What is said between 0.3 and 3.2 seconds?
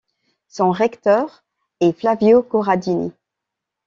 Son recteur est Flavio Corradini.